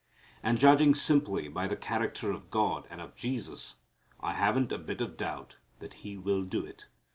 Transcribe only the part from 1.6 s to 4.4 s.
the character of God and of Jesus, I